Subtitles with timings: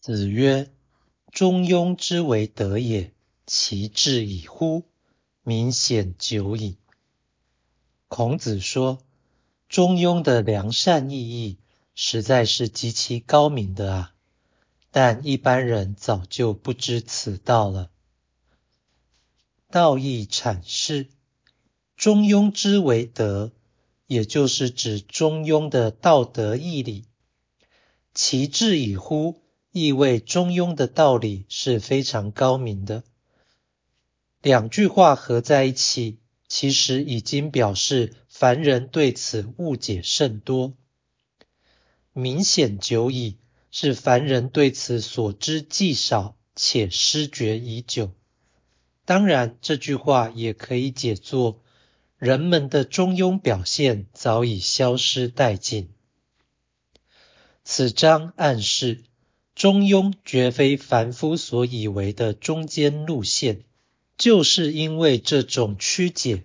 [0.00, 0.70] 子曰
[1.30, 3.12] ：“中庸之为德也，
[3.44, 4.84] 其志矣乎！
[5.42, 6.78] 民显久矣。”
[8.08, 9.02] 孔子说，
[9.68, 11.58] 中庸的良善意义
[11.94, 14.14] 实在是极其高明的啊，
[14.90, 17.90] 但一般人早就不知此道了。
[19.70, 21.08] 道义阐释，
[21.94, 23.52] 中庸之为德，
[24.06, 27.04] 也就是指中庸的道德义理。
[28.14, 29.42] 其志矣乎！
[29.72, 33.04] 意味中庸的道理是非常高明的。
[34.42, 40.72] 两句话合在一起，其实已经表示凡人对此误解甚多。
[42.12, 43.38] 明显久矣，
[43.70, 48.10] 是凡人对此所知既少且失觉已久。
[49.04, 51.62] 当然，这句话也可以解作
[52.16, 55.92] 人们的中庸表现早已消失殆尽。
[57.62, 59.04] 此章暗示。
[59.60, 63.62] 中庸绝非凡夫所以为的中间路线，
[64.16, 66.44] 就是因为这种曲解，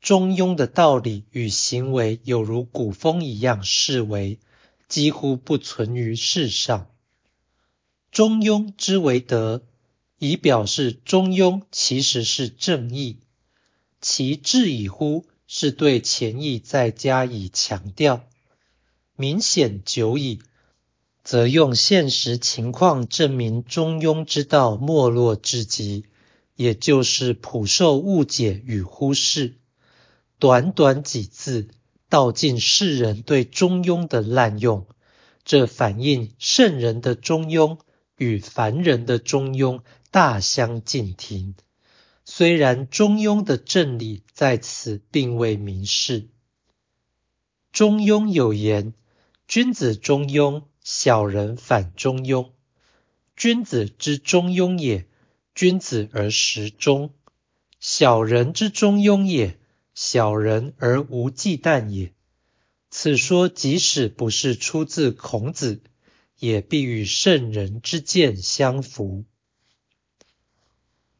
[0.00, 4.38] 中庸的道理与行为有如古风一样视为，
[4.88, 6.86] 几乎不存于世上。
[8.10, 9.62] 中庸之为德，
[10.18, 13.18] 以表示中庸其实是正义。
[14.00, 18.24] 其志矣乎，是对前意再加以强调。
[19.16, 20.40] 明显久矣。
[21.24, 26.04] 则用现实情况证明中庸之道没落至极，
[26.54, 29.54] 也就是普受误解与忽视。
[30.38, 31.68] 短短几字，
[32.10, 34.86] 道尽世人对中庸的滥用，
[35.46, 37.78] 这反映圣人的中庸
[38.18, 39.80] 与凡人的中庸
[40.10, 41.54] 大相径庭。
[42.26, 46.28] 虽然中庸的正理在此并未明示。
[47.72, 48.92] 中庸有言
[49.48, 52.50] ：“君子中庸。”小人反中庸，
[53.34, 55.08] 君子之中庸也，
[55.54, 57.08] 君子而实中；
[57.80, 59.58] 小人之中庸也，
[59.94, 62.12] 小人而无忌惮也。
[62.90, 65.80] 此说即使不是出自孔子，
[66.38, 69.24] 也必与圣人之见相符。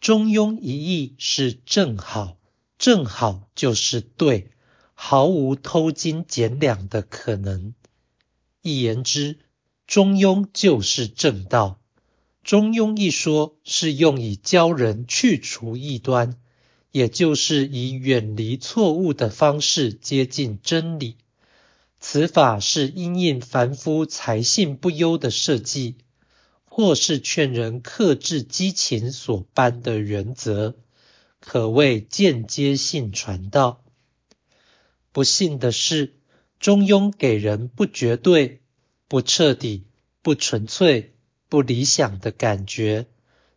[0.00, 2.36] 中庸一义是正好，
[2.78, 4.50] 正好就是对，
[4.94, 7.74] 毫无偷斤减两的可能。
[8.60, 9.38] 一言之。
[9.92, 11.78] 中庸就是正道。
[12.42, 16.38] 中庸一说是用以教人去除异端，
[16.92, 21.18] 也就是以远离错误的方式接近真理。
[22.00, 25.96] 此法是因应凡夫才性不优的设计，
[26.64, 30.74] 或是劝人克制激情所颁的原则，
[31.38, 33.84] 可谓间接性传道。
[35.12, 36.14] 不幸的是，
[36.58, 38.61] 中庸给人不绝对。
[39.12, 39.84] 不彻底、
[40.22, 41.12] 不纯粹、
[41.50, 43.08] 不理想的感觉，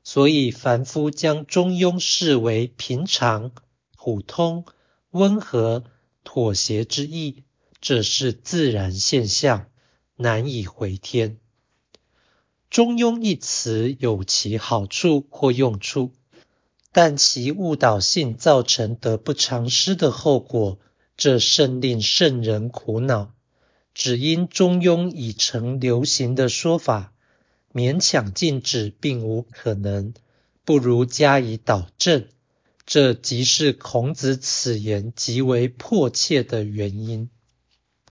[0.03, 3.53] 所以凡夫将中庸视为平常、
[3.95, 4.65] 普通、
[5.11, 5.85] 温和、
[6.25, 7.45] 妥协之意，
[7.79, 9.67] 这是自然现象，
[10.17, 11.37] 难以回天。
[12.69, 16.11] 中庸一词有其好处或用处，
[16.91, 20.79] 但其误导性造成得不偿失的后果，
[21.15, 23.34] 这甚令圣人苦恼。
[23.95, 27.13] 只因中庸已成流行的说法，
[27.73, 30.13] 勉强禁止并无可能，
[30.65, 32.27] 不如加以导正。
[32.85, 37.29] 这即是孔子此言极为迫切的原因。